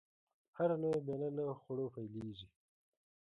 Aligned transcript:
هره 0.57 0.75
لويه 0.81 0.99
میله 1.07 1.29
له 1.35 1.43
خوړو 1.61 1.85
پیلېږي. 1.95 2.47